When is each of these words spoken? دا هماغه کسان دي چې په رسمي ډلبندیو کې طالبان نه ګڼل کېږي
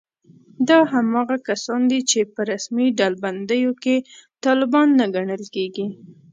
دا 0.69 0.77
هماغه 0.93 1.37
کسان 1.47 1.81
دي 1.91 1.99
چې 2.09 2.19
په 2.33 2.41
رسمي 2.51 2.87
ډلبندیو 2.99 3.71
کې 3.83 3.95
طالبان 4.43 4.87
نه 4.99 5.05
ګڼل 5.15 5.43
کېږي 5.55 5.87